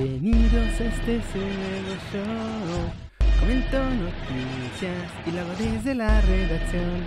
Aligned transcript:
Bienvenidos 0.00 0.80
a 0.80 0.84
este 0.84 1.12
nuevo 1.12 1.94
show. 2.10 2.90
Comento 3.38 3.84
noticias 3.84 5.12
y 5.26 5.30
lo 5.30 5.40
hago 5.42 5.50
desde 5.58 5.94
la 5.94 6.22
redacción. 6.22 7.04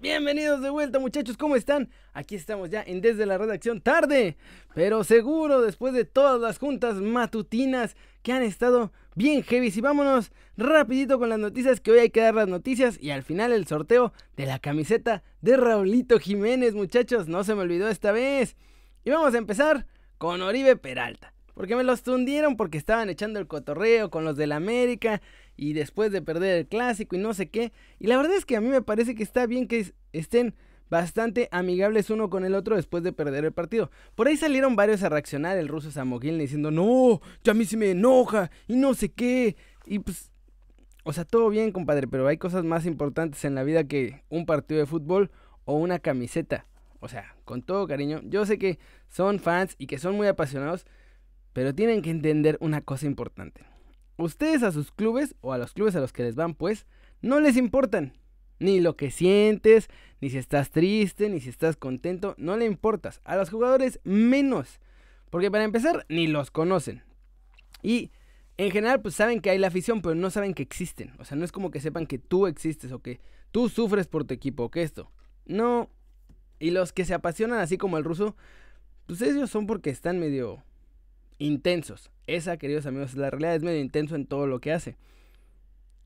Bienvenidos 0.00 0.62
de 0.62 0.70
vuelta 0.70 0.98
muchachos, 0.98 1.36
¿cómo 1.36 1.54
están? 1.54 1.90
Aquí 2.14 2.36
estamos 2.36 2.70
ya 2.70 2.82
en 2.82 3.02
Desde 3.02 3.26
la 3.26 3.36
Redacción 3.36 3.82
tarde, 3.82 4.38
pero 4.74 5.04
seguro 5.04 5.60
después 5.60 5.92
de 5.92 6.06
todas 6.06 6.40
las 6.40 6.58
juntas 6.58 6.94
matutinas 6.94 7.94
que 8.22 8.32
han 8.32 8.42
estado 8.42 8.90
bien 9.14 9.42
heavy. 9.42 9.70
Y 9.76 9.80
vámonos 9.82 10.32
rapidito 10.56 11.18
con 11.18 11.28
las 11.28 11.38
noticias, 11.38 11.82
que 11.82 11.90
hoy 11.90 11.98
hay 11.98 12.10
que 12.10 12.22
dar 12.22 12.34
las 12.34 12.48
noticias 12.48 12.96
y 12.98 13.10
al 13.10 13.22
final 13.22 13.52
el 13.52 13.66
sorteo 13.66 14.14
de 14.38 14.46
la 14.46 14.60
camiseta 14.60 15.22
de 15.42 15.58
Raulito 15.58 16.18
Jiménez, 16.18 16.72
muchachos, 16.72 17.28
no 17.28 17.44
se 17.44 17.54
me 17.54 17.60
olvidó 17.60 17.90
esta 17.90 18.12
vez. 18.12 18.56
Y 19.04 19.10
vamos 19.10 19.34
a 19.34 19.38
empezar 19.38 19.86
con 20.16 20.40
Oribe 20.40 20.76
Peralta. 20.76 21.34
Porque 21.60 21.76
me 21.76 21.84
los 21.84 22.02
tundieron 22.02 22.56
porque 22.56 22.78
estaban 22.78 23.10
echando 23.10 23.38
el 23.38 23.46
cotorreo 23.46 24.08
con 24.10 24.24
los 24.24 24.34
del 24.34 24.52
América 24.52 25.20
y 25.58 25.74
después 25.74 26.10
de 26.10 26.22
perder 26.22 26.56
el 26.56 26.66
clásico 26.66 27.16
y 27.16 27.18
no 27.18 27.34
sé 27.34 27.50
qué. 27.50 27.70
Y 27.98 28.06
la 28.06 28.16
verdad 28.16 28.34
es 28.34 28.46
que 28.46 28.56
a 28.56 28.62
mí 28.62 28.68
me 28.68 28.80
parece 28.80 29.14
que 29.14 29.22
está 29.22 29.44
bien 29.44 29.68
que 29.68 29.92
estén 30.14 30.54
bastante 30.88 31.50
amigables 31.52 32.08
uno 32.08 32.30
con 32.30 32.46
el 32.46 32.54
otro 32.54 32.76
después 32.76 33.02
de 33.02 33.12
perder 33.12 33.44
el 33.44 33.52
partido. 33.52 33.90
Por 34.14 34.26
ahí 34.26 34.38
salieron 34.38 34.74
varios 34.74 35.02
a 35.02 35.10
reaccionar, 35.10 35.58
el 35.58 35.68
ruso 35.68 35.90
Samogil 35.90 36.38
diciendo, 36.38 36.70
no, 36.70 37.20
ya 37.44 37.50
a 37.52 37.54
mí 37.54 37.66
se 37.66 37.76
me 37.76 37.90
enoja 37.90 38.50
y 38.66 38.76
no 38.76 38.94
sé 38.94 39.12
qué. 39.12 39.54
Y 39.84 39.98
pues, 39.98 40.30
o 41.04 41.12
sea, 41.12 41.26
todo 41.26 41.50
bien, 41.50 41.72
compadre, 41.72 42.08
pero 42.08 42.26
hay 42.26 42.38
cosas 42.38 42.64
más 42.64 42.86
importantes 42.86 43.44
en 43.44 43.54
la 43.54 43.64
vida 43.64 43.84
que 43.84 44.24
un 44.30 44.46
partido 44.46 44.80
de 44.80 44.86
fútbol 44.86 45.30
o 45.66 45.74
una 45.74 45.98
camiseta. 45.98 46.64
O 47.00 47.08
sea, 47.08 47.36
con 47.44 47.60
todo 47.60 47.86
cariño, 47.86 48.22
yo 48.24 48.46
sé 48.46 48.58
que 48.58 48.78
son 49.10 49.40
fans 49.40 49.74
y 49.76 49.88
que 49.88 49.98
son 49.98 50.16
muy 50.16 50.26
apasionados, 50.26 50.86
pero 51.52 51.74
tienen 51.74 52.02
que 52.02 52.10
entender 52.10 52.56
una 52.60 52.80
cosa 52.80 53.06
importante. 53.06 53.64
Ustedes 54.16 54.62
a 54.62 54.72
sus 54.72 54.92
clubes 54.92 55.34
o 55.40 55.52
a 55.52 55.58
los 55.58 55.72
clubes 55.72 55.96
a 55.96 56.00
los 56.00 56.12
que 56.12 56.22
les 56.22 56.34
van, 56.34 56.54
pues, 56.54 56.86
no 57.22 57.40
les 57.40 57.56
importan. 57.56 58.12
Ni 58.58 58.80
lo 58.80 58.94
que 58.94 59.10
sientes, 59.10 59.88
ni 60.20 60.28
si 60.28 60.36
estás 60.36 60.70
triste, 60.70 61.30
ni 61.30 61.40
si 61.40 61.48
estás 61.48 61.76
contento, 61.76 62.34
no 62.36 62.56
le 62.56 62.66
importas. 62.66 63.22
A 63.24 63.36
los 63.36 63.48
jugadores 63.48 64.00
menos. 64.04 64.80
Porque 65.30 65.50
para 65.50 65.64
empezar, 65.64 66.04
ni 66.10 66.26
los 66.26 66.50
conocen. 66.50 67.02
Y 67.82 68.10
en 68.58 68.70
general, 68.70 69.00
pues 69.00 69.14
saben 69.14 69.40
que 69.40 69.48
hay 69.48 69.58
la 69.58 69.68
afición, 69.68 70.02
pero 70.02 70.14
no 70.14 70.28
saben 70.28 70.52
que 70.52 70.62
existen. 70.62 71.14
O 71.18 71.24
sea, 71.24 71.38
no 71.38 71.46
es 71.46 71.52
como 71.52 71.70
que 71.70 71.80
sepan 71.80 72.06
que 72.06 72.18
tú 72.18 72.46
existes 72.46 72.92
o 72.92 72.98
que 72.98 73.20
tú 73.50 73.70
sufres 73.70 74.06
por 74.06 74.24
tu 74.24 74.34
equipo 74.34 74.64
o 74.64 74.70
que 74.70 74.82
esto. 74.82 75.10
No. 75.46 75.88
Y 76.58 76.70
los 76.72 76.92
que 76.92 77.06
se 77.06 77.14
apasionan 77.14 77.60
así 77.60 77.78
como 77.78 77.96
el 77.96 78.04
ruso, 78.04 78.36
pues 79.06 79.22
ellos 79.22 79.48
son 79.48 79.66
porque 79.66 79.88
están 79.88 80.18
medio 80.18 80.62
intensos. 81.40 82.12
Esa, 82.28 82.56
queridos 82.56 82.86
amigos, 82.86 83.16
la 83.16 83.30
realidad 83.30 83.56
es 83.56 83.62
medio 83.64 83.80
intenso 83.80 84.14
en 84.14 84.26
todo 84.26 84.46
lo 84.46 84.60
que 84.60 84.72
hace. 84.72 84.96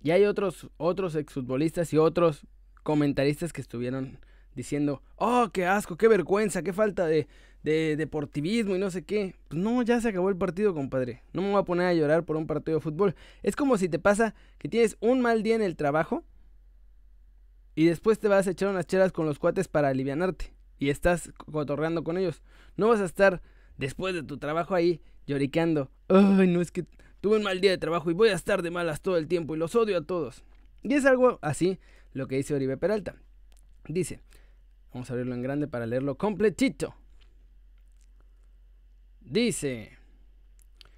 Y 0.02 0.12
hay 0.12 0.24
otros, 0.24 0.70
otros 0.78 1.14
exfutbolistas 1.16 1.92
y 1.92 1.98
otros 1.98 2.46
comentaristas 2.82 3.52
que 3.52 3.60
estuvieron 3.60 4.18
diciendo, 4.54 5.02
oh, 5.16 5.50
qué 5.52 5.66
asco, 5.66 5.96
qué 5.96 6.08
vergüenza, 6.08 6.62
qué 6.62 6.72
falta 6.72 7.06
de, 7.06 7.26
de 7.62 7.96
deportivismo 7.96 8.76
y 8.76 8.78
no 8.78 8.90
sé 8.90 9.04
qué. 9.04 9.34
Pues 9.48 9.60
no, 9.60 9.82
ya 9.82 10.00
se 10.00 10.08
acabó 10.10 10.28
el 10.28 10.36
partido, 10.36 10.72
compadre. 10.72 11.22
No 11.32 11.42
me 11.42 11.50
voy 11.50 11.60
a 11.60 11.64
poner 11.64 11.86
a 11.86 11.94
llorar 11.94 12.24
por 12.24 12.36
un 12.36 12.46
partido 12.46 12.78
de 12.78 12.82
fútbol. 12.82 13.14
Es 13.42 13.56
como 13.56 13.76
si 13.76 13.88
te 13.88 13.98
pasa 13.98 14.34
que 14.58 14.68
tienes 14.68 14.96
un 15.00 15.20
mal 15.20 15.42
día 15.42 15.56
en 15.56 15.62
el 15.62 15.76
trabajo 15.76 16.24
y 17.74 17.86
después 17.86 18.20
te 18.20 18.28
vas 18.28 18.46
a 18.46 18.52
echar 18.52 18.68
unas 18.68 18.86
chelas 18.86 19.10
con 19.10 19.26
los 19.26 19.38
cuates 19.38 19.66
para 19.66 19.88
alivianarte 19.88 20.54
y 20.78 20.90
estás 20.90 21.32
cotorreando 21.50 22.04
con 22.04 22.18
ellos. 22.18 22.42
No 22.76 22.88
vas 22.88 23.00
a 23.00 23.04
estar 23.06 23.42
después 23.76 24.14
de 24.14 24.22
tu 24.22 24.38
trabajo 24.38 24.74
ahí 24.74 25.00
lloriqueando. 25.26 25.90
Ay, 26.08 26.46
no 26.46 26.60
es 26.60 26.70
que 26.70 26.86
tuve 27.20 27.36
un 27.36 27.42
mal 27.42 27.60
día 27.60 27.70
de 27.70 27.78
trabajo 27.78 28.10
y 28.10 28.14
voy 28.14 28.28
a 28.28 28.34
estar 28.34 28.62
de 28.62 28.70
malas 28.70 29.00
todo 29.00 29.16
el 29.16 29.28
tiempo 29.28 29.54
y 29.54 29.58
los 29.58 29.74
odio 29.74 29.96
a 29.96 30.02
todos. 30.02 30.44
Y 30.82 30.94
es 30.94 31.06
algo 31.06 31.38
así 31.42 31.78
lo 32.12 32.28
que 32.28 32.36
dice 32.36 32.54
Oribe 32.54 32.76
Peralta. 32.76 33.16
Dice, 33.88 34.20
vamos 34.92 35.10
a 35.10 35.14
abrirlo 35.14 35.34
en 35.34 35.42
grande 35.42 35.66
para 35.68 35.86
leerlo 35.86 36.16
completito. 36.16 36.94
Dice, 39.20 39.96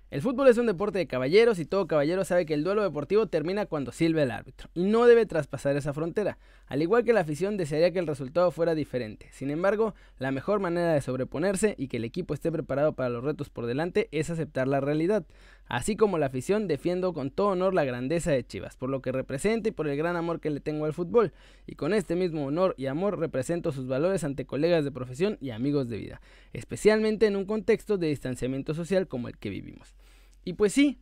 el 0.08 0.22
fútbol 0.22 0.46
es 0.46 0.56
un 0.56 0.66
deporte 0.66 0.98
de 0.98 1.08
caballeros 1.08 1.58
y 1.58 1.64
todo 1.64 1.88
caballero 1.88 2.24
sabe 2.24 2.46
que 2.46 2.54
el 2.54 2.62
duelo 2.62 2.82
deportivo 2.82 3.26
termina 3.26 3.66
cuando 3.66 3.90
silbe 3.90 4.22
el 4.22 4.30
árbitro 4.30 4.70
y 4.72 4.84
no 4.84 5.06
debe 5.06 5.26
traspasar 5.26 5.76
esa 5.76 5.92
frontera, 5.92 6.38
al 6.68 6.80
igual 6.80 7.04
que 7.04 7.12
la 7.12 7.20
afición 7.20 7.56
desearía 7.56 7.90
que 7.90 7.98
el 7.98 8.06
resultado 8.06 8.52
fuera 8.52 8.76
diferente. 8.76 9.28
Sin 9.32 9.50
embargo, 9.50 9.94
la 10.18 10.30
mejor 10.30 10.60
manera 10.60 10.92
de 10.92 11.00
sobreponerse 11.00 11.74
y 11.76 11.88
que 11.88 11.96
el 11.96 12.04
equipo 12.04 12.34
esté 12.34 12.52
preparado 12.52 12.92
para 12.92 13.10
los 13.10 13.24
retos 13.24 13.50
por 13.50 13.66
delante 13.66 14.08
es 14.12 14.30
aceptar 14.30 14.68
la 14.68 14.80
realidad. 14.80 15.26
Así 15.68 15.96
como 15.96 16.18
la 16.18 16.26
afición 16.26 16.68
defiendo 16.68 17.12
con 17.12 17.30
todo 17.30 17.48
honor 17.48 17.74
la 17.74 17.84
grandeza 17.84 18.30
de 18.30 18.46
Chivas, 18.46 18.76
por 18.76 18.88
lo 18.88 19.02
que 19.02 19.10
representa 19.10 19.68
y 19.68 19.72
por 19.72 19.88
el 19.88 19.96
gran 19.96 20.14
amor 20.16 20.40
que 20.40 20.50
le 20.50 20.60
tengo 20.60 20.84
al 20.84 20.92
fútbol, 20.92 21.32
y 21.66 21.74
con 21.74 21.92
este 21.92 22.14
mismo 22.14 22.46
honor 22.46 22.74
y 22.78 22.86
amor 22.86 23.18
represento 23.18 23.72
sus 23.72 23.88
valores 23.88 24.22
ante 24.22 24.46
colegas 24.46 24.84
de 24.84 24.92
profesión 24.92 25.38
y 25.40 25.50
amigos 25.50 25.88
de 25.88 25.98
vida, 25.98 26.20
especialmente 26.52 27.26
en 27.26 27.36
un 27.36 27.46
contexto 27.46 27.98
de 27.98 28.08
distanciamiento 28.08 28.74
social 28.74 29.08
como 29.08 29.28
el 29.28 29.38
que 29.38 29.50
vivimos. 29.50 29.96
Y 30.44 30.52
pues 30.52 30.72
sí. 30.72 31.00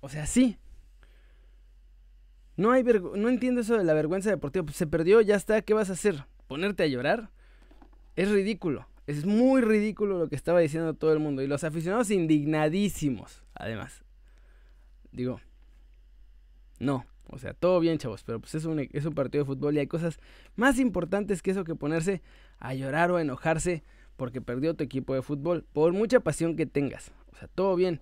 O 0.00 0.08
sea, 0.08 0.26
sí. 0.26 0.56
No 2.56 2.72
hay 2.72 2.84
no 2.84 3.28
entiendo 3.28 3.62
eso 3.62 3.76
de 3.76 3.84
la 3.84 3.94
vergüenza 3.94 4.30
deportiva. 4.30 4.64
Pues 4.64 4.76
se 4.76 4.86
perdió, 4.86 5.20
ya 5.20 5.34
está, 5.34 5.62
¿qué 5.62 5.74
vas 5.74 5.90
a 5.90 5.94
hacer? 5.94 6.24
¿Ponerte 6.46 6.84
a 6.84 6.86
llorar? 6.86 7.30
Es 8.16 8.30
ridículo. 8.30 8.86
Es 9.10 9.26
muy 9.26 9.60
ridículo 9.60 10.18
lo 10.18 10.28
que 10.28 10.36
estaba 10.36 10.60
diciendo 10.60 10.94
todo 10.94 11.12
el 11.12 11.18
mundo. 11.18 11.42
Y 11.42 11.48
los 11.48 11.64
aficionados 11.64 12.12
indignadísimos, 12.12 13.42
además. 13.54 14.04
Digo, 15.10 15.40
no. 16.78 17.04
O 17.26 17.36
sea, 17.38 17.52
todo 17.52 17.80
bien, 17.80 17.98
chavos, 17.98 18.22
pero 18.22 18.38
pues 18.38 18.54
es 18.54 18.64
un, 18.64 18.88
es 18.92 19.04
un 19.04 19.14
partido 19.14 19.42
de 19.42 19.46
fútbol 19.46 19.74
y 19.74 19.80
hay 19.80 19.88
cosas 19.88 20.20
más 20.54 20.78
importantes 20.78 21.42
que 21.42 21.50
eso 21.50 21.64
que 21.64 21.74
ponerse 21.74 22.22
a 22.58 22.72
llorar 22.74 23.10
o 23.10 23.16
a 23.16 23.22
enojarse 23.22 23.82
porque 24.16 24.40
perdió 24.40 24.74
tu 24.74 24.84
equipo 24.84 25.14
de 25.14 25.22
fútbol, 25.22 25.64
por 25.72 25.92
mucha 25.92 26.20
pasión 26.20 26.54
que 26.54 26.66
tengas. 26.66 27.10
O 27.32 27.36
sea, 27.36 27.48
todo 27.48 27.74
bien. 27.74 27.98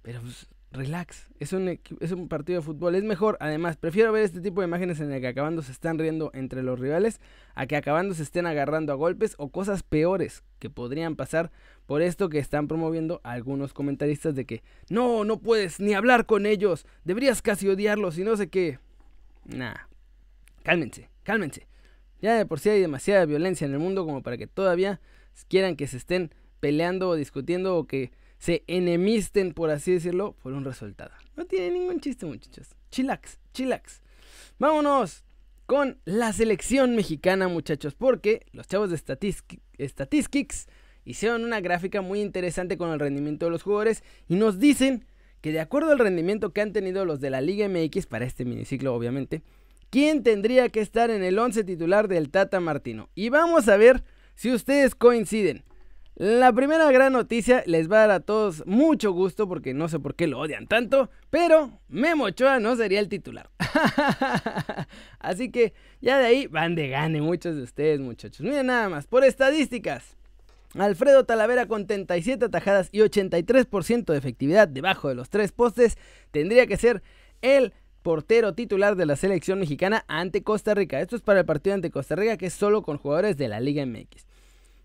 Pero 0.00 0.22
pues, 0.22 0.48
relax, 0.70 1.28
es 1.40 1.52
un, 1.52 1.68
es 1.68 2.12
un 2.12 2.28
partido 2.28 2.60
de 2.60 2.64
fútbol, 2.64 2.94
es 2.94 3.02
mejor. 3.02 3.36
Además, 3.40 3.76
prefiero 3.76 4.12
ver 4.12 4.24
este 4.24 4.40
tipo 4.40 4.60
de 4.60 4.66
imágenes 4.66 5.00
en 5.00 5.10
el 5.10 5.20
que 5.20 5.28
acabando 5.28 5.62
se 5.62 5.72
están 5.72 5.98
riendo 5.98 6.30
entre 6.34 6.62
los 6.62 6.78
rivales 6.78 7.20
a 7.54 7.66
que 7.66 7.76
acabando 7.76 8.14
se 8.14 8.22
estén 8.22 8.46
agarrando 8.46 8.92
a 8.92 8.96
golpes 8.96 9.34
o 9.38 9.48
cosas 9.48 9.82
peores 9.82 10.44
que 10.58 10.68
podrían 10.68 11.16
pasar 11.16 11.50
por 11.86 12.02
esto 12.02 12.28
que 12.28 12.38
están 12.38 12.68
promoviendo 12.68 13.20
algunos 13.24 13.72
comentaristas 13.72 14.34
de 14.34 14.44
que 14.44 14.62
no, 14.90 15.24
no 15.24 15.40
puedes 15.40 15.80
ni 15.80 15.94
hablar 15.94 16.26
con 16.26 16.44
ellos, 16.44 16.86
deberías 17.04 17.40
casi 17.40 17.68
odiarlos 17.68 18.18
y 18.18 18.24
no 18.24 18.36
sé 18.36 18.48
qué. 18.48 18.78
Nah, 19.46 19.74
cálmense, 20.62 21.08
cálmense. 21.22 21.66
Ya 22.20 22.36
de 22.36 22.44
por 22.44 22.60
sí 22.60 22.68
hay 22.68 22.80
demasiada 22.80 23.24
violencia 23.24 23.64
en 23.64 23.72
el 23.72 23.78
mundo 23.78 24.04
como 24.04 24.22
para 24.22 24.36
que 24.36 24.46
todavía 24.46 25.00
quieran 25.48 25.76
que 25.76 25.86
se 25.86 25.96
estén 25.96 26.30
peleando 26.60 27.08
o 27.08 27.14
discutiendo 27.14 27.76
o 27.76 27.86
que 27.86 28.10
se 28.38 28.64
enemisten, 28.66 29.52
por 29.52 29.70
así 29.70 29.92
decirlo, 29.92 30.36
por 30.42 30.52
un 30.52 30.64
resultado. 30.64 31.10
No 31.36 31.44
tiene 31.44 31.70
ningún 31.70 32.00
chiste, 32.00 32.24
muchachos. 32.26 32.68
Chilax, 32.90 33.38
chilax. 33.52 34.00
Vámonos 34.58 35.24
con 35.66 35.98
la 36.04 36.32
selección 36.32 36.96
mexicana, 36.96 37.48
muchachos, 37.48 37.94
porque 37.94 38.46
los 38.52 38.66
chavos 38.66 38.90
de 38.90 38.96
Statistics 39.88 40.66
hicieron 41.04 41.44
una 41.44 41.60
gráfica 41.60 42.00
muy 42.00 42.20
interesante 42.20 42.78
con 42.78 42.90
el 42.90 42.98
rendimiento 42.98 43.46
de 43.46 43.50
los 43.50 43.62
jugadores 43.62 44.02
y 44.28 44.36
nos 44.36 44.58
dicen 44.58 45.04
que 45.40 45.52
de 45.52 45.60
acuerdo 45.60 45.92
al 45.92 45.98
rendimiento 45.98 46.52
que 46.52 46.60
han 46.60 46.72
tenido 46.72 47.04
los 47.04 47.20
de 47.20 47.30
la 47.30 47.40
Liga 47.40 47.68
MX 47.68 48.06
para 48.06 48.24
este 48.24 48.44
miniciclo, 48.44 48.94
obviamente, 48.94 49.42
¿quién 49.90 50.22
tendría 50.22 50.68
que 50.68 50.80
estar 50.80 51.10
en 51.10 51.22
el 51.22 51.38
11 51.38 51.64
titular 51.64 52.08
del 52.08 52.30
Tata 52.30 52.60
Martino? 52.60 53.10
Y 53.14 53.28
vamos 53.28 53.68
a 53.68 53.76
ver 53.76 54.02
si 54.34 54.52
ustedes 54.52 54.94
coinciden. 54.94 55.64
La 56.18 56.52
primera 56.52 56.90
gran 56.90 57.12
noticia 57.12 57.62
les 57.66 57.88
va 57.88 57.98
a 57.98 58.00
dar 58.00 58.10
a 58.10 58.18
todos 58.18 58.66
mucho 58.66 59.12
gusto 59.12 59.46
porque 59.46 59.72
no 59.72 59.88
sé 59.88 60.00
por 60.00 60.16
qué 60.16 60.26
lo 60.26 60.40
odian 60.40 60.66
tanto, 60.66 61.10
pero 61.30 61.78
Memo 61.86 62.24
Ochoa 62.24 62.58
no 62.58 62.74
sería 62.74 62.98
el 62.98 63.08
titular. 63.08 63.50
Así 65.20 65.52
que 65.52 65.74
ya 66.00 66.18
de 66.18 66.26
ahí 66.26 66.46
van 66.48 66.74
de 66.74 66.88
gane 66.88 67.20
muchos 67.20 67.54
de 67.54 67.62
ustedes, 67.62 68.00
muchachos. 68.00 68.40
Miren 68.40 68.66
nada 68.66 68.88
más, 68.88 69.06
por 69.06 69.22
estadísticas. 69.22 70.16
Alfredo 70.74 71.24
Talavera 71.24 71.66
con 71.66 71.86
37 71.86 72.46
atajadas 72.46 72.88
y 72.90 72.98
83% 72.98 74.06
de 74.06 74.18
efectividad 74.18 74.66
debajo 74.66 75.08
de 75.08 75.14
los 75.14 75.30
tres 75.30 75.52
postes 75.52 75.98
tendría 76.32 76.66
que 76.66 76.78
ser 76.78 77.00
el 77.42 77.72
portero 78.02 78.54
titular 78.54 78.96
de 78.96 79.06
la 79.06 79.14
selección 79.14 79.60
mexicana 79.60 80.04
ante 80.08 80.42
Costa 80.42 80.74
Rica. 80.74 81.00
Esto 81.00 81.14
es 81.14 81.22
para 81.22 81.38
el 81.38 81.46
partido 81.46 81.74
ante 81.74 81.92
Costa 81.92 82.16
Rica 82.16 82.36
que 82.36 82.46
es 82.46 82.54
solo 82.54 82.82
con 82.82 82.98
jugadores 82.98 83.36
de 83.36 83.46
la 83.46 83.60
Liga 83.60 83.86
MX. 83.86 84.26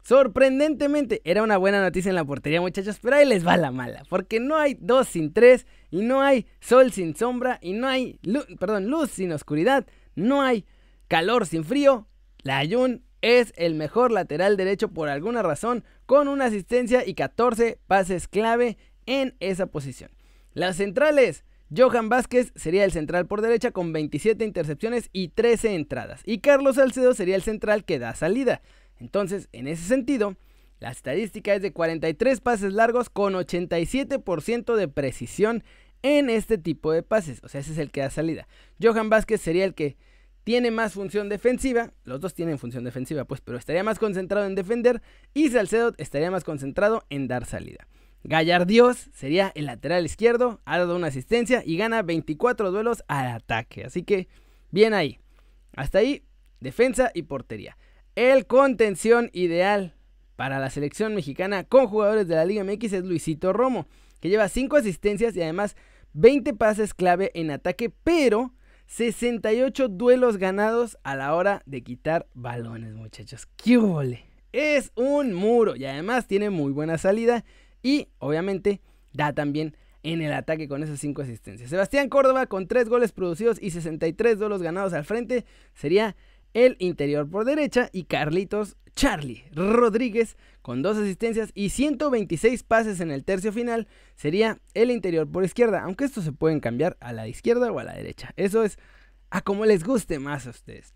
Sorprendentemente, 0.03 1.21
era 1.23 1.43
una 1.43 1.57
buena 1.57 1.81
noticia 1.81 2.09
en 2.09 2.15
la 2.15 2.25
portería, 2.25 2.59
muchachos, 2.59 2.99
pero 3.01 3.15
ahí 3.15 3.25
les 3.25 3.47
va 3.47 3.55
la 3.55 3.71
mala, 3.71 4.03
porque 4.09 4.41
no 4.41 4.57
hay 4.57 4.77
dos 4.79 5.07
sin 5.07 5.31
tres, 5.31 5.65
y 5.91 6.01
no 6.01 6.21
hay 6.21 6.45
sol 6.59 6.91
sin 6.91 7.15
sombra, 7.15 7.57
y 7.61 7.71
no 7.71 7.87
hay 7.87 8.19
luz, 8.21 8.45
perdón, 8.59 8.87
luz 8.87 9.11
sin 9.11 9.31
oscuridad, 9.31 9.87
no 10.15 10.41
hay 10.41 10.65
calor 11.07 11.45
sin 11.45 11.63
frío. 11.63 12.07
La 12.41 12.57
Ayun 12.57 13.05
es 13.21 13.53
el 13.55 13.75
mejor 13.75 14.11
lateral 14.11 14.57
derecho 14.57 14.89
por 14.89 15.07
alguna 15.07 15.41
razón, 15.41 15.85
con 16.05 16.27
una 16.27 16.45
asistencia 16.45 17.07
y 17.07 17.13
14 17.13 17.79
pases 17.87 18.27
clave 18.27 18.77
en 19.05 19.35
esa 19.39 19.67
posición. 19.67 20.11
Las 20.53 20.77
centrales. 20.77 21.45
Johan 21.75 22.07
Vázquez 22.07 22.51
sería 22.55 22.85
el 22.85 22.91
central 22.91 23.25
por 23.25 23.41
derecha 23.41 23.71
con 23.71 23.93
27 23.93 24.45
intercepciones 24.45 25.09
y 25.11 25.29
13 25.29 25.73
entradas. 25.73 26.21
Y 26.23 26.37
Carlos 26.39 26.75
Salcedo 26.75 27.15
sería 27.15 27.35
el 27.35 27.41
central 27.41 27.83
que 27.83 27.97
da 27.97 28.13
salida. 28.13 28.61
Entonces, 28.99 29.49
en 29.51 29.67
ese 29.67 29.83
sentido, 29.83 30.35
la 30.79 30.91
estadística 30.91 31.53
es 31.53 31.61
de 31.61 31.71
43 31.71 32.41
pases 32.41 32.73
largos 32.73 33.09
con 33.09 33.33
87% 33.33 34.75
de 34.75 34.87
precisión 34.87 35.63
en 36.01 36.29
este 36.29 36.57
tipo 36.57 36.91
de 36.91 37.03
pases. 37.03 37.39
O 37.43 37.47
sea, 37.47 37.61
ese 37.61 37.71
es 37.71 37.77
el 37.77 37.91
que 37.91 38.01
da 38.01 38.09
salida. 38.09 38.47
Johan 38.81 39.09
Vázquez 39.09 39.41
sería 39.41 39.65
el 39.65 39.73
que 39.73 39.97
tiene 40.43 40.71
más 40.71 40.93
función 40.93 41.29
defensiva. 41.29 41.93
Los 42.03 42.19
dos 42.19 42.33
tienen 42.33 42.59
función 42.59 42.83
defensiva, 42.83 43.25
pues, 43.25 43.41
pero 43.41 43.57
estaría 43.57 43.83
más 43.83 43.99
concentrado 43.99 44.45
en 44.45 44.55
defender. 44.55 45.01
Y 45.33 45.49
Salcedo 45.49 45.93
estaría 45.97 46.31
más 46.31 46.43
concentrado 46.43 47.05
en 47.09 47.27
dar 47.27 47.45
salida. 47.45 47.87
Gallardios 48.25 49.09
sería 49.13 49.51
el 49.55 49.65
lateral 49.65 50.05
izquierdo, 50.05 50.61
ha 50.63 50.77
dado 50.77 50.95
una 50.95 51.07
asistencia 51.07 51.61
y 51.65 51.75
gana 51.75 52.03
24 52.03 52.71
duelos 52.71 53.03
al 53.07 53.27
ataque. 53.27 53.83
Así 53.83 54.03
que, 54.03 54.29
bien 54.71 54.93
ahí. 54.93 55.19
Hasta 55.75 55.99
ahí, 55.99 56.23
defensa 56.61 57.11
y 57.13 57.23
portería. 57.23 57.77
El 58.15 58.45
contención 58.45 59.31
ideal 59.33 59.95
para 60.35 60.59
la 60.59 60.69
selección 60.69 61.15
mexicana 61.15 61.63
con 61.63 61.87
jugadores 61.87 62.27
de 62.27 62.35
la 62.35 62.45
Liga 62.45 62.63
MX 62.63 62.93
es 62.93 63.03
Luisito 63.03 63.53
Romo, 63.53 63.87
que 64.19 64.29
lleva 64.29 64.49
5 64.49 64.77
asistencias 64.77 65.35
y 65.35 65.41
además 65.41 65.75
20 66.13 66.53
pases 66.53 66.93
clave 66.93 67.31
en 67.33 67.49
ataque, 67.49 67.91
pero 68.03 68.53
68 68.85 69.87
duelos 69.87 70.37
ganados 70.37 70.99
a 71.03 71.15
la 71.15 71.33
hora 71.33 71.63
de 71.65 71.81
quitar 71.81 72.27
balones, 72.35 72.93
muchachos. 72.93 73.47
¡Qué 73.55 73.79
Es 74.51 74.91
un 74.93 75.33
muro 75.33 75.75
y 75.75 75.85
además 75.85 76.27
tiene 76.27 76.51
muy 76.51 76.71
buena 76.71 76.99
salida 76.99 77.43
y 77.81 78.09
obviamente 78.19 78.79
da 79.11 79.33
también 79.33 79.75
en 80.03 80.21
el 80.21 80.33
ataque 80.33 80.67
con 80.67 80.83
esas 80.83 80.99
5 80.99 81.23
asistencias. 81.23 81.71
Sebastián 81.71 82.09
Córdoba 82.09 82.45
con 82.45 82.67
3 82.67 82.89
goles 82.89 83.11
producidos 83.11 83.57
y 83.59 83.71
63 83.71 84.37
duelos 84.37 84.61
ganados 84.61 84.93
al 84.93 85.03
frente 85.03 85.45
sería 85.73 86.15
el 86.53 86.75
interior 86.79 87.29
por 87.29 87.45
derecha 87.45 87.89
y 87.91 88.03
Carlitos 88.03 88.77
Charlie 88.95 89.45
Rodríguez 89.53 90.37
con 90.61 90.81
2 90.81 90.97
asistencias 90.97 91.51
y 91.53 91.69
126 91.69 92.63
pases 92.63 92.99
en 92.99 93.11
el 93.11 93.23
tercio 93.23 93.51
final 93.51 93.87
sería 94.15 94.59
el 94.73 94.91
interior 94.91 95.29
por 95.29 95.43
izquierda, 95.43 95.83
aunque 95.83 96.05
estos 96.05 96.23
se 96.23 96.31
pueden 96.31 96.59
cambiar 96.59 96.97
a 96.99 97.11
la 97.11 97.27
izquierda 97.27 97.71
o 97.71 97.79
a 97.79 97.83
la 97.83 97.93
derecha. 97.93 98.33
Eso 98.37 98.63
es 98.63 98.77
a 99.29 99.41
como 99.41 99.65
les 99.65 99.83
guste 99.83 100.19
más 100.19 100.45
a 100.45 100.51
ustedes. 100.51 100.93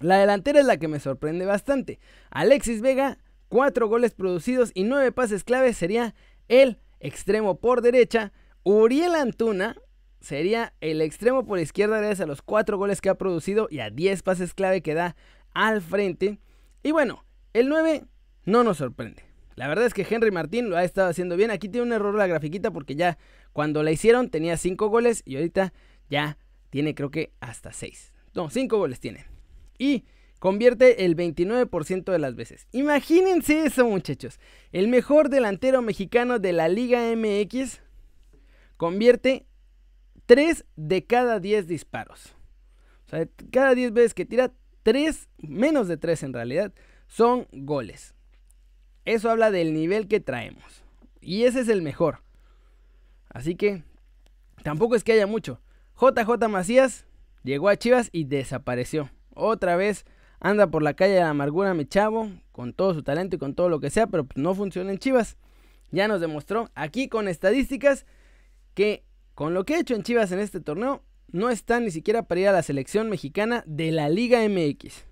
La 0.00 0.18
delantera 0.18 0.60
es 0.60 0.66
la 0.66 0.76
que 0.76 0.88
me 0.88 1.00
sorprende 1.00 1.44
bastante. 1.44 1.98
Alexis 2.30 2.80
Vega 2.80 3.18
4 3.48 3.88
goles 3.88 4.14
producidos 4.14 4.70
y 4.74 4.84
9 4.84 5.12
pases 5.12 5.44
claves 5.44 5.76
sería 5.76 6.14
el 6.48 6.78
extremo 7.00 7.58
por 7.58 7.82
derecha. 7.82 8.32
Uriel 8.62 9.14
Antuna 9.14 9.76
sería 10.24 10.74
el 10.80 11.00
extremo 11.00 11.44
por 11.46 11.58
izquierda 11.58 11.98
gracias 11.98 12.22
a 12.22 12.26
los 12.26 12.42
4 12.42 12.76
goles 12.76 13.00
que 13.00 13.08
ha 13.08 13.14
producido 13.14 13.68
y 13.70 13.80
a 13.80 13.90
10 13.90 14.22
pases 14.22 14.54
clave 14.54 14.82
que 14.82 14.94
da 14.94 15.16
al 15.52 15.82
frente. 15.82 16.40
Y 16.82 16.90
bueno, 16.90 17.24
el 17.52 17.68
9 17.68 18.04
no 18.44 18.64
nos 18.64 18.78
sorprende. 18.78 19.22
La 19.54 19.68
verdad 19.68 19.86
es 19.86 19.94
que 19.94 20.06
Henry 20.08 20.32
Martín 20.32 20.68
lo 20.68 20.76
ha 20.76 20.84
estado 20.84 21.08
haciendo 21.08 21.36
bien. 21.36 21.50
Aquí 21.50 21.68
tiene 21.68 21.86
un 21.86 21.92
error 21.92 22.14
la 22.14 22.26
grafiquita 22.26 22.72
porque 22.72 22.96
ya 22.96 23.18
cuando 23.52 23.82
la 23.82 23.92
hicieron 23.92 24.30
tenía 24.30 24.56
5 24.56 24.88
goles 24.88 25.22
y 25.24 25.36
ahorita 25.36 25.72
ya 26.10 26.38
tiene 26.70 26.94
creo 26.94 27.10
que 27.10 27.32
hasta 27.40 27.72
6. 27.72 28.12
No, 28.34 28.50
5 28.50 28.76
goles 28.76 28.98
tiene. 28.98 29.26
Y 29.78 30.04
Convierte 30.44 31.06
el 31.06 31.16
29% 31.16 32.12
de 32.12 32.18
las 32.18 32.34
veces. 32.34 32.66
Imagínense 32.72 33.64
eso, 33.64 33.88
muchachos. 33.88 34.38
El 34.72 34.88
mejor 34.88 35.30
delantero 35.30 35.80
mexicano 35.80 36.38
de 36.38 36.52
la 36.52 36.68
Liga 36.68 37.00
MX 37.16 37.80
convierte 38.76 39.46
3 40.26 40.64
de 40.76 41.04
cada 41.04 41.40
10 41.40 41.66
disparos. 41.66 42.34
O 43.06 43.10
sea, 43.10 43.28
cada 43.52 43.74
10 43.74 43.92
veces 43.92 44.14
que 44.14 44.24
tira, 44.24 44.52
3, 44.82 45.28
menos 45.38 45.88
de 45.88 45.96
3 45.96 46.22
en 46.24 46.32
realidad, 46.32 46.72
son 47.06 47.46
goles. 47.52 48.14
Eso 49.04 49.30
habla 49.30 49.50
del 49.50 49.74
nivel 49.74 50.08
que 50.08 50.20
traemos. 50.20 50.82
Y 51.20 51.44
ese 51.44 51.60
es 51.60 51.68
el 51.68 51.82
mejor. 51.82 52.20
Así 53.28 53.56
que 53.56 53.82
tampoco 54.62 54.94
es 54.94 55.04
que 55.04 55.12
haya 55.12 55.26
mucho. 55.26 55.60
JJ 56.00 56.48
Macías 56.48 57.06
llegó 57.42 57.68
a 57.68 57.76
Chivas 57.76 58.08
y 58.12 58.24
desapareció. 58.24 59.10
Otra 59.34 59.76
vez 59.76 60.06
anda 60.40 60.66
por 60.66 60.82
la 60.82 60.94
calle 60.94 61.14
de 61.14 61.20
la 61.20 61.30
amargura 61.30 61.74
mi 61.74 61.86
chavo, 61.86 62.30
con 62.52 62.72
todo 62.72 62.94
su 62.94 63.02
talento 63.02 63.36
y 63.36 63.38
con 63.38 63.54
todo 63.54 63.68
lo 63.68 63.80
que 63.80 63.90
sea, 63.90 64.06
pero 64.06 64.26
no 64.34 64.54
funciona 64.54 64.90
en 64.90 64.98
Chivas. 64.98 65.36
Ya 65.90 66.08
nos 66.08 66.20
demostró 66.20 66.70
aquí 66.74 67.08
con 67.08 67.28
estadísticas 67.28 68.06
que 68.74 69.04
con 69.34 69.54
lo 69.54 69.64
que 69.64 69.74
ha 69.74 69.80
hecho 69.80 69.94
en 69.94 70.02
Chivas 70.02 70.32
en 70.32 70.38
este 70.38 70.60
torneo, 70.60 71.02
no 71.32 71.50
está 71.50 71.80
ni 71.80 71.90
siquiera 71.90 72.22
para 72.22 72.40
ir 72.40 72.48
a 72.48 72.52
la 72.52 72.62
selección 72.62 73.10
mexicana 73.10 73.64
de 73.66 73.90
la 73.92 74.08
Liga 74.08 74.40
MX. 74.48 75.04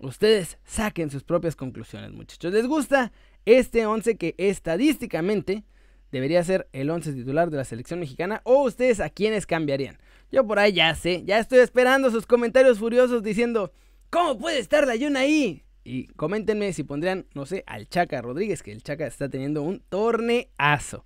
Ustedes 0.00 0.58
saquen 0.64 1.10
sus 1.10 1.24
propias 1.24 1.56
conclusiones, 1.56 2.12
muchachos. 2.12 2.52
¿Les 2.52 2.66
gusta 2.66 3.12
este 3.44 3.86
11 3.86 4.16
que 4.16 4.34
estadísticamente 4.38 5.64
debería 6.12 6.44
ser 6.44 6.68
el 6.72 6.90
11 6.90 7.12
titular 7.14 7.50
de 7.50 7.56
la 7.56 7.64
selección 7.64 8.00
mexicana? 8.00 8.40
¿O 8.44 8.62
ustedes 8.64 9.00
a 9.00 9.10
quiénes 9.10 9.46
cambiarían? 9.46 9.98
Yo 10.30 10.46
por 10.46 10.58
ahí 10.58 10.72
ya 10.72 10.94
sé, 10.94 11.22
ya 11.24 11.38
estoy 11.38 11.60
esperando 11.60 12.10
sus 12.10 12.26
comentarios 12.26 12.78
furiosos 12.78 13.22
diciendo, 13.22 13.72
¿Cómo 14.14 14.38
puede 14.38 14.60
estar 14.60 14.86
la 14.86 14.94
Yuna 14.94 15.20
ahí? 15.20 15.64
Y 15.82 16.06
coméntenme 16.06 16.72
si 16.72 16.84
pondrían, 16.84 17.26
no 17.34 17.46
sé, 17.46 17.64
al 17.66 17.88
Chaca 17.88 18.22
Rodríguez, 18.22 18.62
que 18.62 18.70
el 18.70 18.80
Chaca 18.80 19.08
está 19.08 19.28
teniendo 19.28 19.62
un 19.62 19.80
torneazo. 19.80 21.04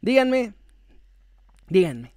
Díganme, 0.00 0.54
díganme, 1.70 2.12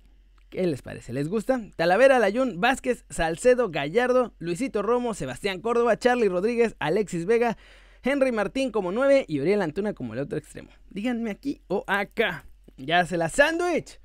¿qué 0.49 0.67
les 0.67 0.81
parece? 0.81 1.13
¿Les 1.13 1.29
gusta? 1.29 1.61
Talavera, 1.77 2.19
Layun, 2.19 2.59
Vázquez, 2.59 3.05
Salcedo, 3.09 3.69
Gallardo, 3.69 4.33
Luisito 4.39 4.81
Romo, 4.81 5.13
Sebastián 5.13 5.61
Córdoba, 5.61 5.97
Charlie 5.97 6.27
Rodríguez, 6.27 6.75
Alexis 6.79 7.25
Vega, 7.25 7.57
Henry 8.03 8.31
Martín 8.31 8.71
como 8.71 8.91
9 8.91 9.25
y 9.27 9.39
Uriel 9.39 9.61
Antuna 9.61 9.93
como 9.93 10.13
el 10.13 10.19
otro 10.19 10.37
extremo. 10.37 10.69
Díganme 10.89 11.31
aquí 11.31 11.61
o 11.67 11.85
acá. 11.87 12.45
Ya 12.75 13.05
se 13.05 13.17
la 13.17 13.29
sándwich. 13.29 13.99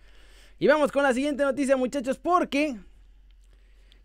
Y 0.59 0.69
vamos 0.69 0.93
con 0.93 1.03
la 1.03 1.15
siguiente 1.15 1.43
noticia, 1.43 1.77
muchachos, 1.77 2.19
porque 2.19 2.77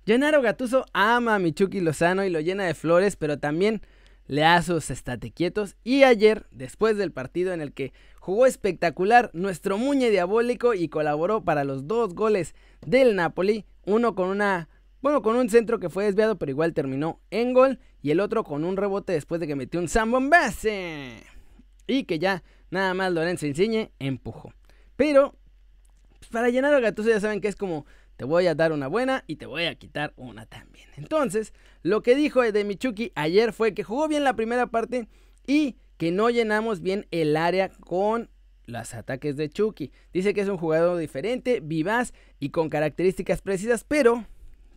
Gennaro 0.06 0.42
Gatuso 0.42 0.86
ama 0.94 1.36
a 1.36 1.40
Michuki 1.40 1.80
Lozano 1.80 2.24
y 2.24 2.30
lo 2.30 2.40
llena 2.40 2.66
de 2.66 2.74
flores, 2.74 3.16
pero 3.16 3.40
también 3.40 3.82
le 4.28 4.44
sus 4.62 4.90
estatequietos. 4.90 5.76
Y 5.84 6.04
ayer, 6.04 6.48
después 6.52 6.98
del 6.98 7.12
partido 7.12 7.54
en 7.54 7.62
el 7.62 7.74
que 7.74 7.94
jugó 8.20 8.46
espectacular 8.46 9.30
nuestro 9.34 9.78
Muñe 9.78 10.10
Diabólico 10.10 10.74
y 10.74 10.90
colaboró 10.90 11.44
para 11.44 11.64
los 11.64 11.88
dos 11.88 12.14
goles 12.14 12.56
del 12.86 13.16
Napoli, 13.16 13.66
uno 13.86 14.16
con 14.16 14.30
una 14.30 14.70
bueno, 15.04 15.22
con 15.22 15.36
un 15.36 15.50
centro 15.50 15.82
que 15.82 15.90
fue 15.90 16.06
desviado, 16.06 16.38
pero 16.38 16.50
igual 16.50 16.74
terminó 16.74 17.20
en 17.30 17.52
gol. 17.52 17.78
Y 18.02 18.12
el 18.12 18.22
otro 18.22 18.46
con 18.46 18.64
un 18.64 18.78
rebote 18.78 19.12
después 19.12 19.42
de 19.42 19.48
que 19.48 19.56
metió 19.56 19.82
un 19.82 20.30
base 20.30 21.24
Y 21.88 22.06
que 22.06 22.20
ya 22.20 22.42
nada 22.72 22.94
más 22.94 23.12
Lorenzo 23.12 23.46
Insigne 23.46 23.92
empujó. 24.00 24.54
Pero, 24.96 25.36
pues, 26.20 26.32
para 26.32 26.50
llenar 26.50 26.74
a 26.74 26.80
Gattuso 26.80 27.10
ya 27.10 27.20
saben 27.20 27.42
que 27.42 27.50
es 27.50 27.58
como 27.58 27.86
te 28.18 28.26
voy 28.26 28.48
a 28.48 28.56
dar 28.56 28.72
una 28.72 28.88
buena 28.88 29.24
y 29.28 29.38
te 29.38 29.46
voy 29.46 29.66
a 29.66 29.76
quitar 29.76 30.14
una 30.16 30.46
también. 30.46 30.88
Entonces, 30.98 31.54
lo 31.82 32.04
que 32.04 32.16
dijo 32.16 32.42
de 32.42 32.64
Michuki 32.64 33.12
ayer 33.16 33.54
fue 33.54 33.74
que 33.74 33.84
jugó 33.84 34.08
bien 34.08 34.24
la 34.24 34.36
primera 34.36 34.68
parte 34.68 35.08
y 35.48 35.76
que 35.98 36.12
no 36.12 36.30
llenamos 36.30 36.82
bien 36.82 37.08
el 37.12 37.36
área 37.38 37.70
con 37.70 38.30
los 38.66 38.94
ataques 38.94 39.36
de 39.36 39.50
Chucky. 39.50 39.92
Dice 40.14 40.34
que 40.34 40.42
es 40.42 40.48
un 40.48 40.58
jugador 40.58 40.98
diferente, 40.98 41.60
vivaz 41.60 42.14
y 42.40 42.50
con 42.50 42.70
características 42.70 43.42
precisas, 43.42 43.84
pero 43.84 44.26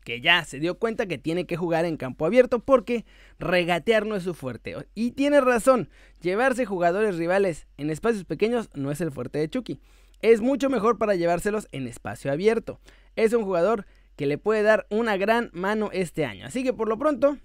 que 0.05 0.21
ya 0.21 0.45
se 0.45 0.61
dio 0.61 0.79
cuenta 0.79 1.07
que 1.07 1.19
tiene 1.19 1.47
que 1.47 1.57
jugar 1.57 1.85
en 1.85 1.97
campo 1.97 2.27
abierto 2.27 2.61
porque 2.61 3.05
regatear 3.39 4.07
no 4.07 4.15
es 4.15 4.23
su 4.23 4.35
fuerte. 4.35 4.77
Y 4.95 5.13
tiene 5.13 5.41
razón, 5.41 5.89
llevarse 6.21 6.65
jugadores 6.65 7.17
rivales 7.17 7.67
en 7.77 7.91
espacios 7.91 8.25
pequeños 8.25 8.71
no 8.75 8.91
es 8.91 9.01
el 9.01 9.11
fuerte 9.11 9.39
de 9.41 9.49
Chucky. 9.49 9.81
Es 10.23 10.41
mucho 10.41 10.71
mejor 10.71 10.97
para 10.97 11.17
llevárselos 11.17 11.69
en 11.73 11.87
espacio 11.87 12.33
abierto 12.33 12.81
es 13.17 13.33
un 13.33 13.45
jugador 13.45 13.87
que 14.17 14.27
le 14.27 14.39
puede 14.39 14.63
dar 14.63 14.87
una 14.91 15.17
gran 15.17 15.51
mano 15.53 15.91
este 15.93 16.25
año. 16.25 16.47
Así 16.47 16.63
que 16.63 16.73
por 16.73 16.89
lo 16.89 16.99
pronto, 16.99 17.39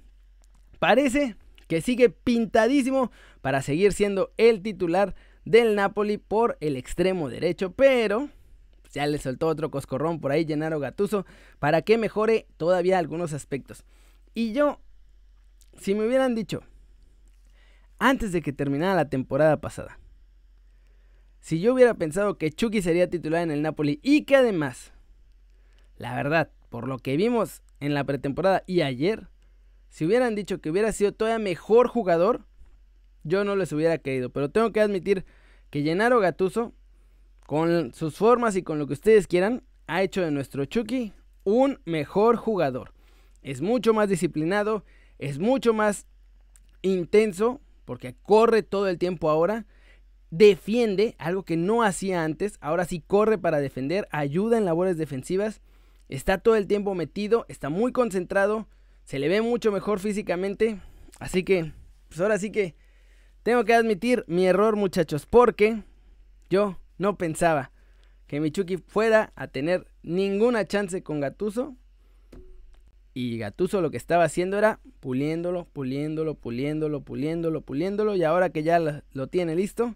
parece 0.79 1.35
que 1.67 1.81
sigue 1.81 2.09
pintadísimo 2.09 3.11
para 3.41 3.61
seguir 3.61 3.93
siendo 3.93 4.33
el 4.37 4.61
titular 4.61 5.15
del 5.45 5.75
Napoli 5.75 6.17
por 6.17 6.57
el 6.61 6.75
extremo 6.75 7.29
derecho, 7.29 7.73
pero 7.73 8.29
ya 8.91 9.07
le 9.07 9.17
soltó 9.17 9.47
otro 9.47 9.71
coscorrón 9.71 10.19
por 10.19 10.31
ahí 10.31 10.45
Gennaro 10.45 10.79
Gatuso 10.79 11.25
para 11.59 11.81
que 11.81 11.97
mejore 11.97 12.47
todavía 12.57 12.99
algunos 12.99 13.33
aspectos. 13.33 13.85
Y 14.33 14.53
yo, 14.53 14.79
si 15.79 15.95
me 15.95 16.05
hubieran 16.05 16.35
dicho 16.35 16.63
antes 17.99 18.31
de 18.31 18.41
que 18.41 18.51
terminara 18.51 18.95
la 18.95 19.09
temporada 19.09 19.61
pasada, 19.61 19.99
si 21.39 21.59
yo 21.59 21.73
hubiera 21.73 21.93
pensado 21.93 22.37
que 22.37 22.51
Chucky 22.51 22.81
sería 22.81 23.09
titular 23.09 23.41
en 23.41 23.51
el 23.51 23.61
Napoli 23.61 23.99
y 24.03 24.25
que 24.25 24.35
además 24.35 24.93
la 26.01 26.15
verdad, 26.15 26.49
por 26.69 26.87
lo 26.87 26.97
que 26.97 27.15
vimos 27.15 27.61
en 27.79 27.93
la 27.93 28.03
pretemporada 28.03 28.63
y 28.65 28.81
ayer, 28.81 29.27
si 29.89 30.05
hubieran 30.05 30.33
dicho 30.33 30.59
que 30.59 30.71
hubiera 30.71 30.91
sido 30.91 31.11
todavía 31.11 31.37
mejor 31.37 31.87
jugador, 31.87 32.45
yo 33.23 33.43
no 33.43 33.55
les 33.55 33.71
hubiera 33.71 33.99
querido. 33.99 34.31
Pero 34.31 34.49
tengo 34.49 34.71
que 34.71 34.81
admitir 34.81 35.25
que 35.69 35.83
Gennaro 35.83 36.19
Gatuso 36.19 36.73
con 37.45 37.93
sus 37.93 38.17
formas 38.17 38.55
y 38.55 38.63
con 38.63 38.79
lo 38.79 38.87
que 38.87 38.93
ustedes 38.93 39.27
quieran, 39.27 39.63
ha 39.85 40.01
hecho 40.01 40.21
de 40.21 40.31
nuestro 40.31 40.65
Chucky 40.65 41.13
un 41.43 41.79
mejor 41.85 42.35
jugador. 42.35 42.93
Es 43.43 43.61
mucho 43.61 43.93
más 43.93 44.09
disciplinado, 44.09 44.83
es 45.19 45.37
mucho 45.37 45.73
más 45.73 46.07
intenso, 46.81 47.61
porque 47.85 48.15
corre 48.23 48.63
todo 48.63 48.87
el 48.87 48.97
tiempo 48.97 49.29
ahora. 49.29 49.65
Defiende, 50.31 51.15
algo 51.19 51.43
que 51.43 51.57
no 51.57 51.83
hacía 51.83 52.23
antes. 52.23 52.57
Ahora 52.59 52.85
sí 52.85 53.03
corre 53.05 53.37
para 53.37 53.59
defender, 53.59 54.07
ayuda 54.11 54.57
en 54.57 54.65
labores 54.65 54.97
defensivas. 54.97 55.61
Está 56.11 56.37
todo 56.37 56.57
el 56.57 56.67
tiempo 56.67 56.93
metido, 56.93 57.45
está 57.47 57.69
muy 57.69 57.93
concentrado, 57.93 58.67
se 59.05 59.17
le 59.17 59.29
ve 59.29 59.41
mucho 59.41 59.71
mejor 59.71 60.01
físicamente. 60.01 60.81
Así 61.19 61.43
que, 61.43 61.71
pues 62.09 62.19
ahora 62.19 62.37
sí 62.37 62.51
que 62.51 62.75
tengo 63.43 63.63
que 63.63 63.73
admitir 63.73 64.25
mi 64.27 64.45
error, 64.45 64.75
muchachos, 64.75 65.25
porque 65.25 65.83
yo 66.49 66.77
no 66.97 67.17
pensaba 67.17 67.71
que 68.27 68.41
Michuki 68.41 68.75
fuera 68.75 69.31
a 69.37 69.47
tener 69.47 69.87
ninguna 70.03 70.65
chance 70.65 71.01
con 71.01 71.21
Gatuso. 71.21 71.77
Y 73.13 73.37
Gatuso 73.37 73.79
lo 73.79 73.89
que 73.89 73.95
estaba 73.97 74.25
haciendo 74.25 74.57
era 74.57 74.81
puliéndolo, 74.99 75.63
puliéndolo, 75.63 76.35
puliéndolo, 76.35 77.01
puliéndolo, 77.05 77.61
puliéndolo. 77.61 78.15
Y 78.17 78.23
ahora 78.25 78.49
que 78.49 78.63
ya 78.63 78.79
lo, 78.79 79.27
tiene 79.27 79.55
listo, 79.55 79.95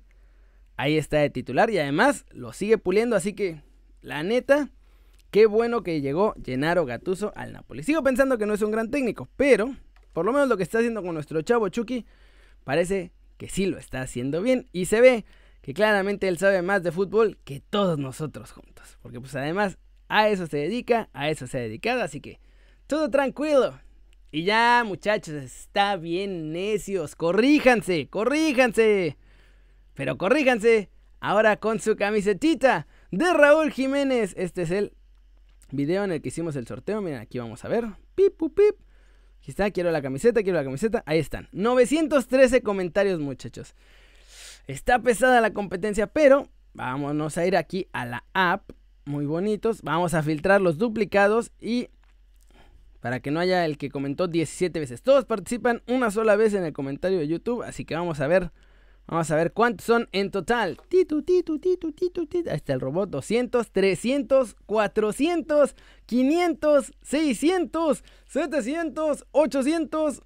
ahí 0.77 0.97
está 0.97 1.17
de 1.17 1.29
titular. 1.29 1.69
Y 1.69 1.77
además 1.77 2.25
lo 2.31 2.53
sigue 2.53 2.77
puliendo. 2.77 3.17
Así 3.17 3.33
que, 3.33 3.61
la 4.01 4.23
neta, 4.23 4.69
qué 5.35 5.47
bueno 5.47 5.83
que 5.83 5.99
llegó 5.99 6.33
Gennaro 6.45 6.85
Gatuso 6.85 7.33
al 7.35 7.51
Napoli. 7.51 7.83
Sigo 7.83 8.01
pensando 8.01 8.37
que 8.37 8.45
no 8.45 8.53
es 8.53 8.61
un 8.61 8.71
gran 8.71 8.89
técnico, 8.89 9.27
pero 9.35 9.75
por 10.13 10.25
lo 10.25 10.31
menos 10.31 10.47
lo 10.47 10.55
que 10.55 10.63
está 10.63 10.77
haciendo 10.77 11.03
con 11.03 11.13
nuestro 11.13 11.41
chavo 11.41 11.67
Chucky 11.67 12.05
parece 12.63 13.11
que 13.35 13.49
sí 13.49 13.65
lo 13.65 13.77
está 13.77 13.99
haciendo 13.99 14.41
bien. 14.41 14.69
Y 14.71 14.85
se 14.85 15.01
ve 15.01 15.25
que 15.61 15.73
claramente 15.73 16.29
él 16.29 16.37
sabe 16.37 16.61
más 16.61 16.83
de 16.83 16.93
fútbol 16.93 17.37
que 17.43 17.59
todos 17.59 17.99
nosotros 17.99 18.53
juntos. 18.53 18.97
Porque 19.01 19.19
pues 19.19 19.35
además 19.35 19.77
a 20.07 20.29
eso 20.29 20.47
se 20.47 20.55
dedica, 20.55 21.09
a 21.11 21.29
eso 21.29 21.47
se 21.47 21.57
ha 21.57 21.61
dedicado, 21.63 22.01
así 22.01 22.21
que 22.21 22.39
todo 22.87 23.09
tranquilo. 23.09 23.77
Y 24.31 24.45
ya 24.45 24.85
muchachos, 24.85 25.35
está 25.35 25.97
bien 25.97 26.53
necios, 26.53 27.17
corríjanse, 27.17 28.07
corríjanse. 28.07 29.17
Pero 29.95 30.17
corríjanse 30.17 30.89
ahora 31.19 31.57
con 31.57 31.81
su 31.81 31.97
camisetita 31.97 32.87
de 33.11 33.33
Raúl 33.33 33.73
Jiménez. 33.73 34.33
Este 34.37 34.61
es 34.61 34.71
el 34.71 34.93
video 35.71 36.03
en 36.03 36.11
el 36.11 36.21
que 36.21 36.29
hicimos 36.29 36.55
el 36.55 36.67
sorteo. 36.67 37.01
Miren, 37.01 37.19
aquí 37.19 37.39
vamos 37.39 37.63
a 37.65 37.67
ver. 37.67 37.85
Pip, 38.15 38.37
pip. 38.37 38.75
Aquí 39.39 39.51
está, 39.51 39.69
quiero 39.71 39.91
la 39.91 40.01
camiseta, 40.01 40.41
quiero 40.43 40.57
la 40.57 40.63
camiseta. 40.63 41.03
Ahí 41.05 41.19
están. 41.19 41.49
913 41.51 42.61
comentarios, 42.61 43.19
muchachos. 43.19 43.75
Está 44.67 44.99
pesada 44.99 45.41
la 45.41 45.53
competencia, 45.53 46.07
pero 46.07 46.49
vámonos 46.73 47.37
a 47.37 47.45
ir 47.45 47.55
aquí 47.55 47.87
a 47.93 48.05
la 48.05 48.25
app. 48.33 48.71
Muy 49.05 49.25
bonitos. 49.25 49.83
Vamos 49.83 50.15
a 50.15 50.23
filtrar 50.23 50.61
los 50.61 50.77
duplicados 50.77 51.51
y 51.59 51.89
para 53.05 53.19
que 53.19 53.29
no 53.29 53.39
haya 53.39 53.65
el 53.65 53.77
que 53.77 53.91
comentó 53.91 54.27
17 54.27 54.79
veces. 54.79 55.03
Todos 55.03 55.25
participan 55.25 55.83
una 55.87 56.09
sola 56.09 56.35
vez 56.35 56.55
en 56.55 56.65
el 56.65 56.73
comentario 56.73 57.19
de 57.19 57.27
YouTube, 57.27 57.61
así 57.61 57.85
que 57.85 57.93
vamos 57.93 58.19
a 58.19 58.25
ver 58.25 58.51
Vamos 59.07 59.29
a 59.29 59.35
ver 59.35 59.53
cuántos 59.53 59.85
son 59.85 60.09
en 60.11 60.31
total. 60.31 60.77
Titu, 60.89 61.21
titu, 61.21 61.59
titu, 61.59 61.91
titu, 61.91 62.25
titu. 62.25 62.49
Ahí 62.49 62.55
está 62.55 62.73
el 62.73 62.79
robot. 62.79 63.09
200, 63.09 63.71
300, 63.71 64.55
400, 64.65 65.75
500, 66.07 66.93
600, 67.03 68.03
700, 68.25 69.25
800, 69.31 70.23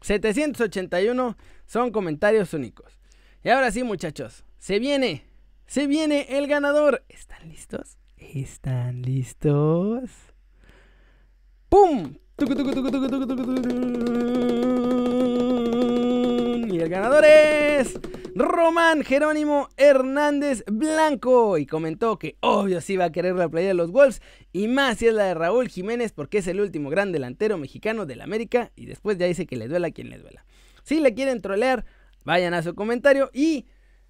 781. 0.00 1.36
Son 1.66 1.90
comentarios 1.92 2.52
únicos. 2.54 2.98
Y 3.44 3.50
ahora 3.50 3.70
sí, 3.70 3.84
muchachos, 3.84 4.44
se 4.58 4.78
viene, 4.80 5.24
se 5.66 5.86
viene 5.86 6.26
el 6.30 6.48
ganador. 6.48 7.04
¿Están 7.08 7.48
listos? 7.48 7.98
¿Están 8.16 9.02
listos? 9.02 10.10
¡Pum! 11.68 12.14
Y 16.74 16.80
el 16.80 16.88
ganador 16.88 17.24
es 17.24 18.00
Román 18.34 19.04
Jerónimo 19.04 19.68
Hernández 19.76 20.64
Blanco. 20.66 21.56
Y 21.56 21.66
comentó 21.66 22.18
que 22.18 22.36
obvio 22.40 22.80
sí 22.80 22.96
va 22.96 23.04
a 23.04 23.12
querer 23.12 23.36
la 23.36 23.48
playa 23.48 23.68
de 23.68 23.74
los 23.74 23.92
Wolves. 23.92 24.20
Y 24.52 24.66
más 24.66 24.98
si 24.98 25.06
es 25.06 25.14
la 25.14 25.22
de 25.24 25.34
Raúl 25.34 25.68
Jiménez 25.68 26.10
porque 26.10 26.38
es 26.38 26.48
el 26.48 26.60
último 26.60 26.90
gran 26.90 27.12
delantero 27.12 27.58
mexicano 27.58 28.06
del 28.06 28.22
América. 28.22 28.72
Y 28.74 28.86
después 28.86 29.18
ya 29.18 29.26
dice 29.26 29.46
que 29.46 29.56
le 29.56 29.68
duela 29.68 29.86
a 29.86 29.90
quien 29.92 30.10
le 30.10 30.18
duela. 30.18 30.44
Si 30.82 30.98
le 30.98 31.14
quieren 31.14 31.40
trolear, 31.40 31.84
Vayan 32.24 32.54
a 32.54 32.62
su 32.62 32.74
comentario 32.74 33.30
y 33.34 33.66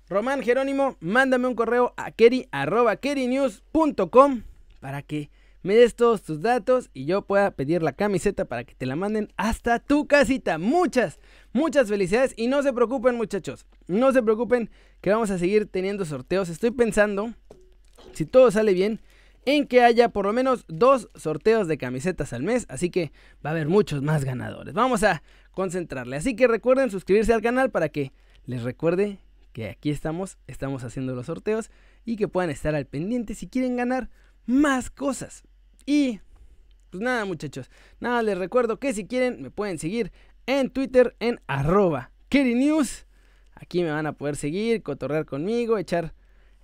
Román 0.09 0.41
Jerónimo, 0.43 0.97
mándame 1.01 1.49
un 1.49 1.57
correo 1.57 1.93
a 1.97 2.13
keri.kerinews.com 2.13 4.43
para 4.81 5.03
que 5.03 5.31
me 5.65 5.75
des 5.75 5.97
todos 5.97 6.23
tus 6.23 6.43
datos 6.43 6.91
y 6.93 7.07
yo 7.07 7.23
pueda 7.23 7.51
pedir 7.51 7.83
la 7.83 7.95
camiseta 7.95 8.45
para 8.45 8.65
que 8.65 8.75
te 8.75 8.85
la 8.85 8.97
manden 8.97 9.33
hasta 9.37 9.81
tu 9.81 10.07
casita. 10.07 10.59
Muchas, 10.59 11.19
muchas 11.55 11.89
felicidades 11.89 12.35
y 12.37 12.49
no 12.49 12.63
se 12.63 12.75
preocupen 12.75 13.17
muchachos, 13.17 13.67
no 13.89 14.13
se 14.13 14.23
preocupen 14.23 14.71
que 15.01 15.11
vamos 15.11 15.31
a 15.31 15.39
seguir 15.39 15.67
teniendo 15.67 16.05
sorteos. 16.05 16.51
Estoy 16.51 16.71
pensando, 16.71 17.33
si 18.13 18.27
todo 18.27 18.51
sale 18.51 18.75
bien, 18.75 19.01
en 19.47 19.67
que 19.67 19.83
haya 19.83 20.11
por 20.11 20.27
lo 20.27 20.35
menos 20.35 20.67
dos 20.69 21.09
sorteos 21.15 21.67
de 21.67 21.79
camisetas 21.79 22.35
al 22.35 22.43
mes, 22.43 22.67
así 22.69 22.91
que 22.91 23.11
va 23.45 23.51
a 23.51 23.53
haber 23.55 23.69
muchos 23.69 24.03
más 24.03 24.25
ganadores. 24.25 24.75
Vamos 24.75 25.03
a 25.03 25.23
concentrarle. 25.53 26.17
Así 26.17 26.37
que 26.37 26.47
recuerden 26.47 26.91
suscribirse 26.91 27.33
al 27.33 27.43
canal 27.43 27.71
para 27.71 27.89
que 27.89 28.13
les 28.45 28.63
recuerde 28.63 29.19
que 29.55 29.71
aquí 29.71 29.89
estamos, 29.89 30.37
estamos 30.47 30.85
haciendo 30.85 31.15
los 31.15 31.27
sorteos 31.27 31.71
y 32.05 32.17
que 32.17 32.29
puedan 32.29 32.51
estar 32.51 32.75
al 32.75 32.87
pendiente 32.87 33.35
si 33.35 33.49
quieren 33.49 33.77
ganar 33.77 34.11
más 34.45 34.91
cosas. 34.91 35.43
Y 35.87 36.21
pues 36.91 37.03
nada 37.03 37.25
muchachos, 37.25 37.71
nada 38.01 38.23
les 38.23 38.39
recuerdo 38.39 38.79
que 38.79 38.93
si 38.93 39.07
quieren 39.07 39.43
me 39.43 39.51
pueden 39.51 39.79
seguir 39.79 40.13
en 40.47 40.71
Twitter 40.71 41.17
en 41.21 41.41
arroba 41.47 42.11
News. 42.43 43.07
Aquí 43.55 43.83
me 43.83 43.91
van 43.91 44.07
a 44.07 44.15
poder 44.15 44.37
seguir, 44.37 44.83
cotorrear 44.83 45.25
conmigo, 45.25 45.79
echar 45.79 46.15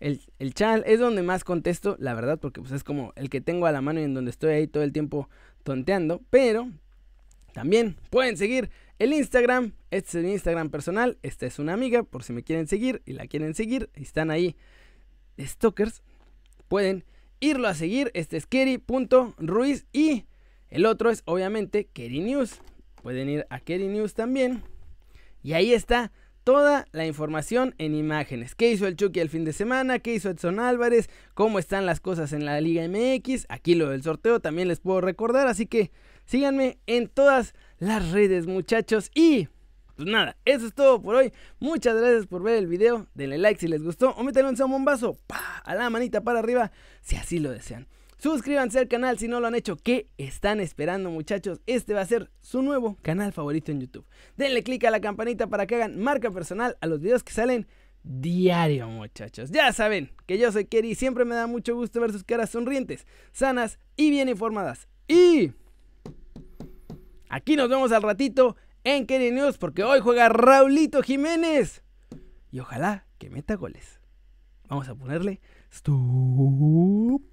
el, 0.01 0.21
el 0.39 0.55
channel. 0.55 0.83
Es 0.87 0.99
donde 0.99 1.23
más 1.23 1.45
contesto, 1.45 1.97
la 2.01 2.15
verdad, 2.15 2.39
porque 2.39 2.61
pues 2.61 2.73
es 2.73 2.83
como 2.83 3.13
el 3.15 3.31
que 3.31 3.41
tengo 3.41 3.67
a 3.67 3.73
la 3.73 3.81
mano 3.81 4.01
y 4.01 4.05
en 4.05 4.15
donde 4.15 4.31
estoy 4.31 4.53
ahí 4.53 4.67
todo 4.67 4.83
el 4.83 4.93
tiempo 4.93 5.29
tonteando. 5.63 6.23
Pero 6.31 6.69
también 7.53 7.97
pueden 8.11 8.37
seguir 8.37 8.71
el 8.99 9.13
Instagram. 9.13 9.73
Este 9.91 10.19
es 10.19 10.25
el 10.25 10.31
Instagram 10.31 10.71
personal. 10.71 11.19
Esta 11.23 11.47
es 11.47 11.59
una 11.59 11.73
amiga, 11.73 12.03
por 12.03 12.25
si 12.25 12.33
me 12.33 12.43
quieren 12.43 12.67
seguir 12.67 13.03
y 13.07 13.13
la 13.13 13.27
quieren 13.27 13.55
seguir. 13.55 13.91
Están 13.95 14.31
ahí 14.31 14.57
stalkers. 15.39 16.03
Pueden 16.67 17.05
irlo 17.41 17.69
a 17.69 17.75
seguir. 17.75 18.11
Este 18.15 18.37
es 18.37 18.47
Keri.ruiz 18.47 19.87
y 19.93 20.25
el 20.69 20.87
otro 20.87 21.11
es 21.11 21.23
obviamente 21.25 21.87
Keri 21.93 22.21
News. 22.21 22.61
Pueden 23.03 23.29
ir 23.29 23.47
a 23.51 23.61
Keri 23.61 23.89
News 23.89 24.15
también. 24.15 24.63
Y 25.43 25.55
ahí 25.55 25.73
está 25.73 26.13
toda 26.45 26.87
la 26.93 27.07
información 27.07 27.75
en 27.79 27.95
imágenes. 27.95 28.55
¿Qué 28.55 28.71
hizo 28.71 28.87
el 28.87 28.97
Chucky 28.97 29.21
el 29.21 29.31
fin 29.31 29.45
de 29.45 29.53
semana? 29.53 29.99
¿Qué 29.99 30.15
hizo 30.15 30.31
Edson 30.31 30.61
Álvarez? 30.61 31.09
¿Cómo 31.35 31.59
están 31.59 31.87
las 31.87 32.01
cosas 32.01 32.33
en 32.33 32.45
la 32.45 32.61
Liga 32.61 32.87
MX? 32.87 33.47
Aquí 33.49 33.75
lo 33.75 33.91
del 33.91 34.03
sorteo 34.03 34.41
también 34.41 34.69
les 34.69 34.81
puedo 34.81 35.01
recordar. 35.01 35.47
Así 35.47 35.67
que 35.67 35.91
Síganme 36.31 36.79
en 36.87 37.09
todas 37.09 37.55
las 37.81 38.13
redes, 38.13 38.47
muchachos. 38.47 39.11
Y 39.17 39.49
pues 40.01 40.11
nada, 40.11 40.35
eso 40.47 40.67
es 40.67 40.73
todo 40.73 41.03
por 41.03 41.15
hoy. 41.15 41.31
Muchas 41.59 41.95
gracias 41.95 42.27
por 42.27 42.43
ver 42.43 42.57
el 42.57 42.67
video. 42.67 43.07
Denle 43.13 43.37
like 43.37 43.61
si 43.61 43.69
les 43.69 43.83
gustó 43.83 44.13
o 44.13 44.23
métanle 44.23 44.49
un 44.49 44.57
zambombazo 44.57 45.19
a 45.29 45.75
la 45.75 45.91
manita 45.91 46.23
para 46.23 46.39
arriba 46.39 46.73
si 47.03 47.17
así 47.17 47.39
lo 47.39 47.51
desean. 47.51 47.87
Suscríbanse 48.17 48.79
al 48.79 48.89
canal 48.89 49.19
si 49.19 49.29
no 49.29 49.41
lo 49.41 49.49
han 49.49 49.55
hecho. 49.55 49.77
¿Qué 49.77 50.09
están 50.17 50.59
esperando, 50.61 51.11
muchachos? 51.11 51.61
Este 51.67 51.93
va 51.93 52.01
a 52.01 52.07
ser 52.07 52.31
su 52.41 52.63
nuevo 52.63 52.97
canal 53.03 53.35
favorito 53.35 53.73
en 53.73 53.83
YouTube. 53.83 54.07
Denle 54.39 54.63
click 54.63 54.85
a 54.85 54.91
la 54.91 55.03
campanita 55.03 55.49
para 55.49 55.67
que 55.67 55.75
hagan 55.75 56.01
marca 56.01 56.31
personal 56.31 56.79
a 56.81 56.87
los 56.87 57.03
videos 57.03 57.23
que 57.23 57.35
salen 57.35 57.67
diario, 58.03 58.89
muchachos. 58.89 59.51
Ya 59.51 59.71
saben 59.75 60.13
que 60.25 60.39
yo 60.39 60.51
soy 60.51 60.65
Kerry 60.65 60.93
y 60.93 60.95
siempre 60.95 61.27
me 61.27 61.35
da 61.35 61.47
mucho 61.47 61.75
gusto 61.75 62.01
ver 62.01 62.13
sus 62.13 62.25
caras 62.25 62.49
sonrientes, 62.49 63.07
sanas 63.33 63.79
y 63.97 64.09
bien 64.09 64.31
informadas. 64.31 64.89
Y 65.09 65.53
Aquí 67.31 67.55
nos 67.55 67.69
vemos 67.69 67.93
al 67.93 68.03
ratito 68.03 68.57
en 68.85 69.07
Kenny 69.07 69.31
News 69.31 69.59
porque 69.59 69.85
hoy 69.85 70.01
juega 70.01 70.29
Raulito 70.29 71.03
Jiménez. 71.03 71.83
Y 72.51 72.61
ojalá 72.61 73.07
que 73.19 73.31
meta 73.31 73.55
goles. 73.55 74.01
Vamos 74.69 74.89
a 74.89 74.95
ponerle 74.95 75.41
stop. 75.71 77.30